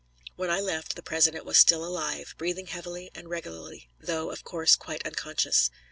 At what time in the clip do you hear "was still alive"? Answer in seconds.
1.45-2.33